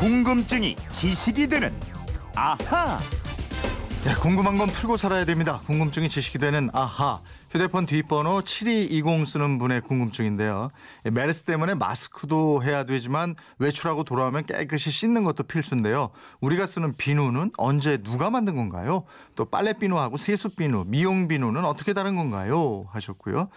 [0.00, 1.78] 궁금증이 지식이 되는
[2.34, 2.98] 아하.
[4.02, 5.60] 네, 궁금한 건 풀고 살아야 됩니다.
[5.66, 7.20] 궁금증이 지식이 되는 아하.
[7.50, 10.70] 휴대폰 뒷번호 7220 쓰는 분의 궁금증인데요.
[11.10, 16.10] 메르스 때문에 마스크도 해야 되지만 외출하고 돌아오면 깨끗이 씻는 것도 필수인데요.
[16.40, 19.02] 우리가 쓰는 비누는 언제 누가 만든 건가요?
[19.34, 22.86] 또 빨래 비누하고 세수 비누, 미용 비누는 어떻게 다른 건가요?
[22.92, 23.48] 하셨고요.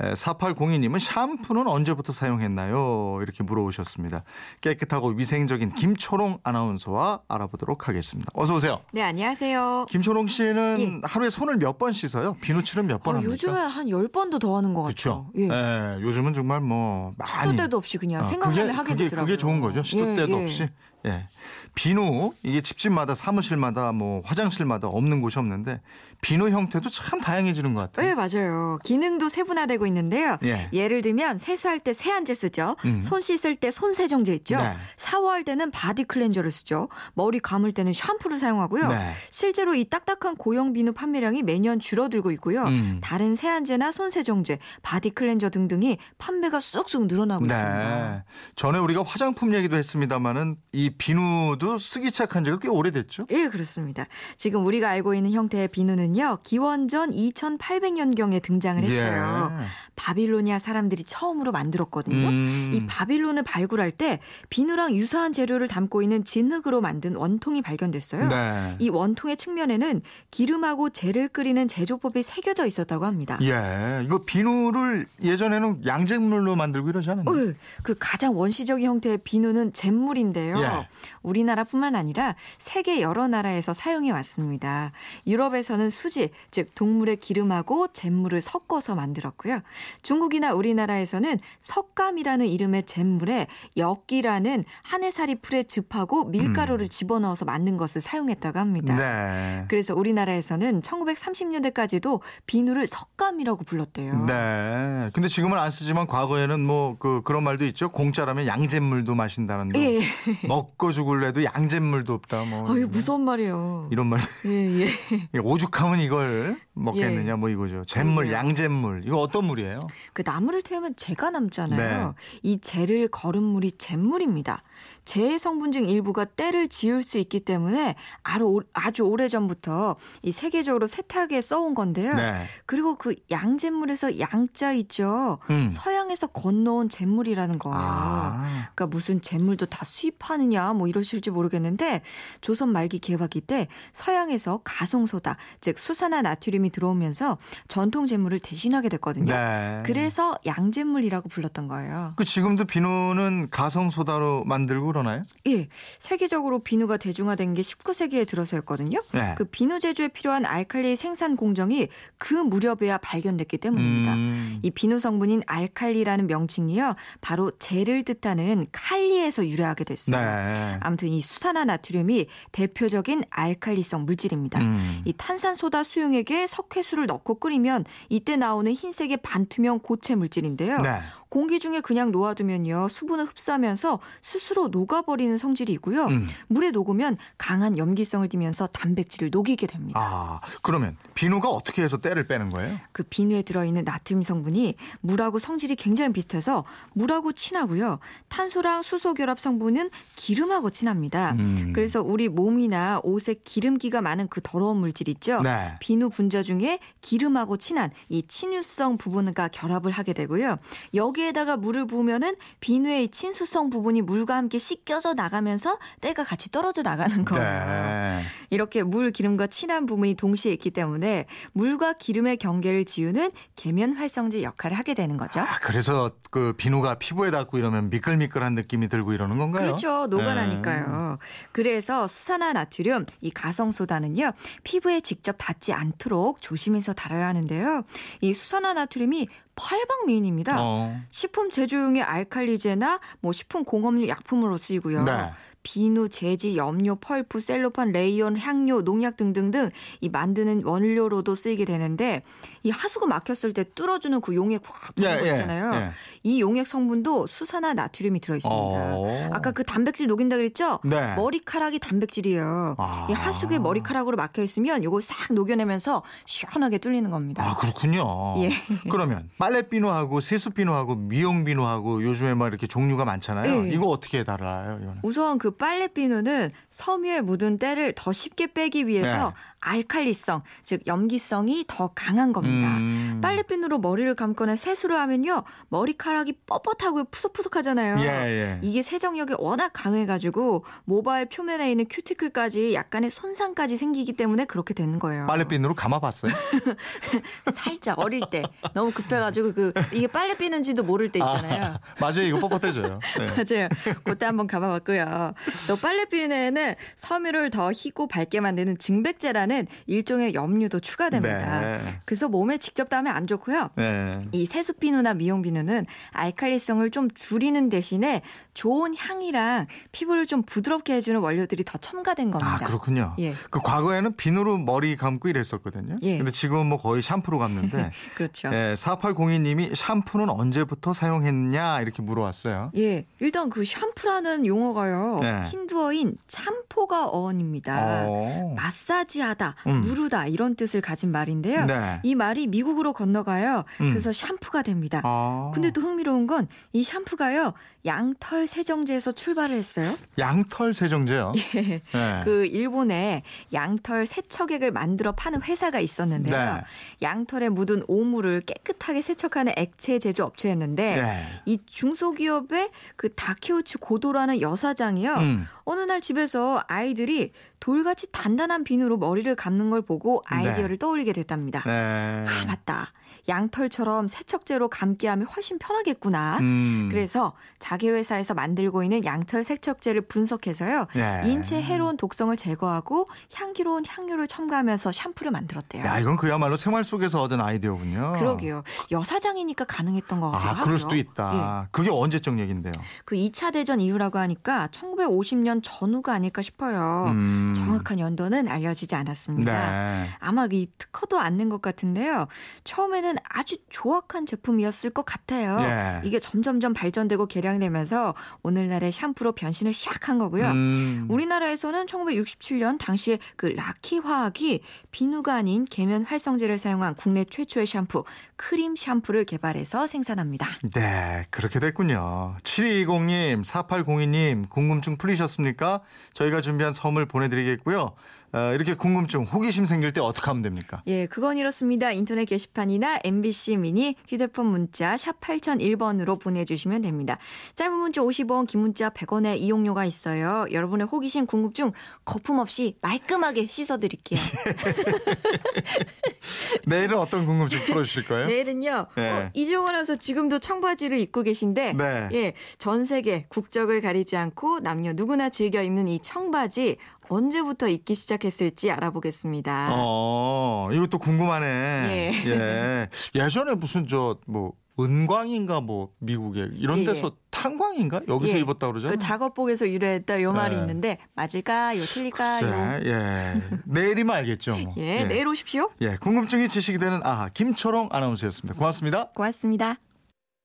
[0.00, 3.18] 4802님은 샴푸는 언제부터 사용했나요?
[3.22, 4.24] 이렇게 물어보셨습니다.
[4.62, 8.30] 깨끗하고 위생적인 김초롱 아나운서와 알아보도록 하겠습니다.
[8.34, 8.80] 어서 오세요.
[8.92, 9.86] 네, 안녕하세요.
[9.90, 12.36] 김초롱 씨는 하루에 손을 몇 번 씻어요?
[12.42, 13.32] 비누칠은 몇번 어, 합니까?
[13.48, 14.82] 요즘에 한 10번도 더 하는 것.
[14.82, 15.30] 같아요.
[15.36, 15.48] 예.
[15.48, 19.26] 예, 요즘은 정말 뭐 많이 시도 때도 없이 그냥 어, 생각나면 그게, 하게 그게, 되더라고요.
[19.26, 19.82] 그게 좋은 거죠.
[19.82, 20.42] 시도 예, 때도 예.
[20.44, 20.68] 없이.
[21.06, 21.28] 예.
[21.74, 25.80] 비누 이게 집집마다 사무실마다 뭐 화장실마다 없는 곳이 없는데
[26.20, 28.06] 비누 형태도 참 다양해지는 것 같아요.
[28.06, 28.78] 네, 맞아요.
[28.84, 30.38] 기능도 세분화되고 있는데요.
[30.44, 30.68] 예.
[30.72, 32.76] 예를 들면 세수할 때 세안제 쓰죠.
[32.84, 33.02] 음.
[33.02, 34.56] 손 씻을 때 손세정제 있죠.
[34.56, 34.76] 네.
[34.96, 36.88] 샤워할 때는 바디 클렌저를 쓰죠.
[37.14, 38.86] 머리 감을 때는 샴푸를 사용하고요.
[38.88, 39.10] 네.
[39.30, 42.64] 실제로 이 딱딱한 고형 비누 판매량이 매년 줄어들고 있고요.
[42.64, 43.00] 음.
[43.02, 48.12] 다른 세안제나 손세정제, 바디 클렌저 등등이 판매가 쑥쑥 늘어나고 있습니다.
[48.12, 48.22] 네.
[48.54, 53.24] 전에 우리가 화장품 얘기도 했습니다만은 이 비누도 쓰기 시작한 지가 꽤 오래됐죠.
[53.30, 54.06] 예, 그렇습니다.
[54.36, 59.56] 지금 우리가 알고 있는 형태의 비누는요, 기원전 2800년경에 등장을 했어요.
[59.58, 59.64] 예.
[59.96, 62.28] 바빌로니아 사람들이 처음으로 만들었거든요.
[62.28, 62.72] 음.
[62.74, 68.28] 이 바빌론을 발굴할 때 비누랑 유사한 재료를 담고 있는 진흙으로 만든 원통이 발견됐어요.
[68.28, 68.76] 네.
[68.78, 73.38] 이 원통의 측면에는 기름하고 재를 끓이는 제조법이 새겨져 있었다고 합니다.
[73.42, 74.02] 예.
[74.04, 77.50] 이거 비누를 예전에는 양잿물로 만들고 이러지 않았나요?
[77.50, 80.58] 어, 그 가장 원시적인 형태의 비누는 잿물인데요.
[80.58, 80.81] 예.
[81.22, 84.92] 우리나라뿐만 아니라 세계 여러 나라에서 사용해 왔습니다.
[85.26, 89.60] 유럽에서는 수지, 즉 동물의 기름하고 잿물을 섞어서 만들었고요.
[90.02, 98.94] 중국이나 우리나라에서는 석감이라는 이름의 잿물에 엿기라는 한해살이 풀의 즙하고 밀가루를 집어넣어서 만든 것을 사용했다고 합니다.
[98.94, 98.98] 음.
[98.98, 99.64] 네.
[99.68, 104.26] 그래서 우리나라에서는 1930년대까지도 비누를 석감이라고 불렀대요.
[104.26, 105.10] 네.
[105.12, 107.90] 근데 지금은 안 쓰지만 과거에는 뭐 그 그런 말도 있죠.
[107.90, 109.78] 공짜라면 양잿물도 마신다는 거.
[109.80, 110.02] 예.
[110.46, 112.44] 먹고 죽을래도 양잿물도 없다.
[112.44, 113.88] 뭐 어유 무서운 말이에요.
[113.92, 114.18] 이런 말.
[114.46, 115.38] 예, 예.
[115.38, 117.34] 오죽하면 이걸 먹겠느냐 예.
[117.36, 117.84] 뭐 이거죠.
[117.84, 118.32] 잿물, 그러게요.
[118.36, 119.02] 양잿물.
[119.04, 119.80] 이거 어떤 물이에요?
[120.12, 122.06] 그 나무를 태우면 재가 남잖아요.
[122.08, 122.14] 네.
[122.42, 124.62] 이 재를 거른 물이 잿물입니다.
[125.04, 130.32] 재의 성분 중 일부가 때를 지울 수 있기 때문에 아주, 오- 아주 오래 전부터 이
[130.32, 132.12] 세계적으로 세탁에 써온 건데요.
[132.14, 132.34] 네.
[132.66, 135.38] 그리고 그 양잿물에서 양자 있죠.
[135.50, 135.68] 음.
[135.68, 137.78] 서양에서 건너온 잿물이라는 거예요.
[137.78, 138.70] 아.
[138.74, 142.02] 그러니까 무슨 잿물도 다 수입하느냐 뭐 이러실지 모르겠는데
[142.40, 147.38] 조선 말기 개화기 때 서양에서 가성소다 즉 수산화 나트륨이 들어오면서
[147.68, 149.32] 전통 잿물을 대신하게 됐거든요.
[149.32, 149.82] 네.
[149.84, 152.12] 그래서 양잿물이라고 불렀던 거예요.
[152.16, 155.24] 그 지금도 비누는 가성 소다로 만들고 그러나요?
[155.46, 155.68] 예,
[155.98, 159.02] 세계적으로 비누가 대중화된 게 19세기에 들어서였거든요.
[159.12, 159.34] 네.
[159.36, 161.88] 그 비누 제조에 필요한 알칼리 생산 공정이
[162.18, 164.14] 그 무렵에야 발견됐기 때문입니다.
[164.14, 164.58] 음.
[164.62, 166.94] 이 비누 성분인 알칼리라는 명칭이요.
[167.20, 170.16] 바로 젤을 뜻하는 칼리에서 유래하게 됐어요.
[170.16, 170.51] 네.
[170.80, 174.60] 아무튼 이 수산화 나트륨이 대표적인 알칼리성 물질입니다.
[174.60, 175.02] 음.
[175.04, 180.78] 이 탄산소다 수용액에 석회수를 넣고 끓이면 이때 나오는 흰색의 반투명 고체 물질인데요.
[180.78, 181.00] 네.
[181.32, 186.04] 공기 중에 그냥 놓아두면요 수분을 흡수하면서 스스로 녹아버리는 성질이 있고요.
[186.04, 186.28] 음.
[186.48, 189.98] 물에 녹으면 강한 염기성을 띠면서 단백질을 녹이게 됩니다.
[189.98, 192.76] 아, 그러면 비누가 어떻게 해서 때를 빼는 거예요?
[192.92, 197.98] 그 비누에 들어있는 나트륨 성분이 물하고 성질이 굉장히 비슷해서 물하고 친하고요.
[198.28, 201.32] 탄소랑 수소 결합 성분은 기름하고 친합니다.
[201.38, 201.72] 음.
[201.74, 205.40] 그래서 우리 몸이나 옷에 기름기가 많은 그 더러운 물질 있죠.
[205.40, 205.78] 네.
[205.80, 210.58] 비누 분자 중에 기름하고 친한 이 친유성 부분과 결합을 하게 되고요.
[210.92, 216.82] 여기 에다가 물을 부으면은 비누의 이 친수성 부분이 물과 함께 씻겨져 나가면서 때가 같이 떨어져
[216.82, 217.44] 나가는 거예요.
[217.44, 218.24] 네.
[218.50, 224.76] 이렇게 물 기름과 친한 부분이 동시에 있기 때문에 물과 기름의 경계를 지우는 계면 활성제 역할을
[224.76, 225.40] 하게 되는 거죠.
[225.40, 229.66] 아, 그래서 그 비누가 피부에 닿고 이러면 미끌미끌한 느낌이 들고 이러는 건가요?
[229.66, 230.06] 그렇죠.
[230.06, 231.18] 녹아나니까요.
[231.52, 234.32] 그래서 수산화 나트륨, 이 가성소다는요,
[234.64, 237.82] 피부에 직접 닿지 않도록 조심해서 다뤄야 하는데요.
[238.20, 240.56] 이 수산화 나트륨이 팔방미인입니다.
[240.58, 241.00] 어.
[241.10, 245.04] 식품 제조용의 알칼리제나 뭐 식품 공업용 약품으로 쓰이고요.
[245.04, 245.30] 네.
[245.62, 249.70] 비누, 제지, 염료, 펄프, 셀로판, 레이온, 향료, 농약 등등등
[250.00, 252.22] 이 만드는 원료로도 쓰이게 되는데
[252.62, 255.74] 이 하수구 막혔을 때 뚫어주는 그 용액 확 부는 예, 거 예, 있잖아요.
[255.74, 255.90] 예.
[256.22, 258.60] 이 용액 성분도 수산화 나트륨이 들어 있습니다.
[258.60, 259.28] 어.
[259.32, 260.78] 아까 그 단백질 녹인다 그랬죠?
[260.84, 261.14] 네.
[261.16, 262.76] 머리카락이 단백질이에요.
[262.78, 263.06] 아.
[263.10, 267.44] 이 하수구에 머리카락으로 막혀 있으면 요거 싹 녹여내면서 시원하게 뚫리는 겁니다.
[267.44, 268.34] 아, 그렇군요.
[268.38, 268.50] 예.
[268.90, 273.66] 그러면 빨래 비누하고 세수 비누하고 미용 비누하고 요즘에 막 이렇게 종류가 많잖아요.
[273.66, 273.68] 예.
[273.68, 274.78] 이거 어떻게 달라요?
[274.80, 275.00] 이거는?
[275.02, 279.34] 우선 그 빨래 비누는 섬유에 묻은 때를 더 쉽게 빼기 위해서 네.
[279.62, 282.76] 알칼리성, 즉 염기성이 더 강한 겁니다.
[282.76, 283.20] 음.
[283.22, 288.00] 빨래핀으로 머리를 감거나 세수를 하면요 머리카락이 뻣뻣하고 푸석푸석하잖아요.
[288.00, 288.58] 예, 예.
[288.60, 295.26] 이게 세정력이 워낙 강해가지고 모발 표면에 있는 큐티클까지 약간의 손상까지 생기기 때문에 그렇게 되는 거예요.
[295.26, 296.32] 빨래핀으로 감아봤어요?
[297.54, 298.42] 살짝 어릴 때
[298.74, 301.64] 너무 급해가지고 그 이게 빨래비는지도 모를 때 있잖아요.
[301.64, 302.22] 아, 맞아요.
[302.22, 302.98] 이거 뻣뻣해져요.
[303.18, 303.26] 네.
[303.62, 303.68] 맞아요.
[304.04, 305.34] 그때 한번 가봐봤고요.
[305.68, 309.51] 또 빨래비누에는 섬유를 더 희고 밝게 만드는 증백제라는
[309.86, 311.60] 일종의 염료도 추가됩니다.
[311.60, 311.80] 네.
[312.04, 313.70] 그래서 몸에 직접 닿으면 안 좋고요.
[313.76, 314.18] 네.
[314.32, 318.22] 이 세수 비누나 미용 비누는 알칼리성을 좀 줄이는 대신에
[318.54, 322.58] 좋은 향이랑 피부를 좀 부드럽게 해주는 원료들이 더 첨가된 겁니다.
[322.60, 323.14] 아, 그렇군요.
[323.18, 323.32] 예.
[323.50, 325.96] 그 과거에는 비누로 머리 감고 이랬었거든요.
[326.02, 326.18] 예.
[326.18, 328.48] 근데 지금은 뭐 거의 샴푸로 감는데 그렇죠.
[328.52, 332.72] 예, 4802님이 샴푸는 언제부터 사용했냐 이렇게 물어왔어요.
[332.76, 335.18] 예, 일단 그 샴푸라는 용어가요.
[335.20, 335.42] 네.
[335.48, 338.06] 힌두어인 참포가 어원입니다.
[338.06, 338.54] 어.
[338.56, 339.80] 마사지하다, 음.
[339.80, 341.66] 무르다 이런 뜻을 가진 말인데요.
[341.66, 342.00] 네.
[342.02, 343.64] 이 말이 미국으로 건너가요.
[343.80, 343.90] 음.
[343.90, 345.00] 그래서 샴푸가 됩니다.
[345.04, 345.50] 아.
[345.54, 347.52] 근데 또 흥미로운 건 이 샴푸가요.
[347.84, 349.92] 양털 세정제에서 출발을 했어요.
[350.18, 351.32] 양털 세정제요.
[351.56, 351.80] 예.
[351.92, 352.20] 네.
[352.24, 353.22] 그 일본에
[353.52, 356.54] 양털 세척액을 만들어 파는 회사가 있었는데요.
[356.54, 356.62] 네.
[357.02, 361.22] 양털에 묻은 오물을 깨끗하게 세척하는 액체 제조 업체였는데 네.
[361.44, 365.14] 이 중소기업의 그 다케우치 고도라는 여사장이요.
[365.14, 365.46] 음.
[365.64, 371.62] 어느 날 집에서 아이들이 돌같이 단단한 비누로 머리를 감는 걸 보고 아이디어를 떠올리게 됐답니다.
[371.64, 372.24] 네.
[372.28, 372.90] 아, 맞다.
[373.28, 376.38] 양털처럼 세척제로 감게 하면 훨씬 편하겠구나.
[376.40, 376.88] 음.
[376.90, 380.86] 그래서 자기 회사에서 만들고 있는 양털 세척제를 분석해서요.
[380.96, 381.22] 예.
[381.24, 385.84] 인체 해로운 독성을 제거하고 향기로운 향료를 첨가하면서 샴푸를 만들었대요.
[385.84, 388.14] 야, 이건 그야말로 생활 속에서 얻은 아이디어군요.
[388.18, 388.64] 그러게요.
[388.90, 390.64] 여사장이니까 가능했던 것 같기도 아, 하고요.
[390.64, 391.68] 그럴 수도 있다.
[391.70, 392.72] 그게 언제적 얘긴데요?
[393.04, 397.06] 그 2차 대전 이후라고 하니까 1950년 전후가 아닐까 싶어요.
[397.08, 397.51] 음.
[397.54, 399.70] 정확한 연도는 알려지지 않았습니다.
[399.70, 400.08] 네.
[400.18, 402.26] 아마 이 특허도 않는 것 같은데요.
[402.64, 405.58] 처음에는 아주 조악한 제품이었을 것 같아요.
[405.60, 406.00] 예.
[406.04, 410.50] 이게 점점점 발전되고 개량되면서 오늘날의 샴푸로 변신을 시작한 거고요.
[410.50, 411.06] 음.
[411.08, 414.60] 우리나라에서는 1967년 당시에 그 라키 화학이
[414.90, 418.04] 비누가 아닌 계면 활성제를 사용한 국내 최초의 샴푸
[418.36, 420.48] 크림 샴푸를 개발해서 생산합니다.
[420.74, 422.36] 네, 그렇게 됐군요.
[422.42, 425.80] 7220님, 4802님, 궁금증 풀리셨습니까?
[426.14, 427.94] 저희가 준비한 선물 보내드리 겠고요.
[428.32, 430.82] 어, 이렇게 궁금증, 호기심 생길 때 어떻게 하면 됩니까?
[430.86, 431.92] 예, 그건 이렇습니다.
[431.92, 437.18] 인터넷 게시판이나 MBC 미니 휴대폰 문자 샵 8001번으로 보내주시면 됩니다.
[437.54, 440.46] 짧은 문자 50원, 긴 문자 100원의 이용료가 있어요.
[440.50, 441.72] 여러분의 호기심, 궁금증
[442.04, 444.20] 거품 없이 말끔하게 씻어드릴게요.
[446.66, 448.26] 내일은 어떤 궁금증 풀어주실 거예요?
[448.26, 448.86] 내일은요.
[448.96, 449.10] 네.
[449.10, 452.08] 어, 이종원 아나운서 지금도 청바지를 입고 계신데 네.
[452.12, 456.76] 예, 전 세계 국적을 가리지 않고 남녀 누구나 즐겨 입는 이 청바지
[457.08, 459.70] 언제부터 입기 시작 했을지 알아보겠습니다.
[459.72, 461.46] 어, 이것도 궁금하네.
[461.46, 462.30] 예.
[462.30, 462.88] 예.
[463.14, 468.00] 예전에 무슨 저, 뭐, 은광인가 뭐, 미국에 이런 예, 데서 탄광인가?
[468.08, 468.40] 여기서 예.
[468.40, 468.96] 입었다 그러잖아요.
[468.96, 470.62] 그 작업복에서 유래했다 요 말이 네.
[470.62, 471.82] 있는데 맞을까 요?
[471.84, 472.40] 틀릴까요?
[472.40, 473.42] 글쎄, 예.
[473.66, 474.56] 내일이면 알겠죠.
[474.56, 474.74] 뭐.
[474.78, 475.70] 예, 내일 오십시오.
[475.82, 478.58] 예, 궁금증이 지식이 되는 아하 김초롱 아나운서였습니다.
[478.58, 479.08] 고맙습니다.
[479.14, 479.76] 고맙습니다.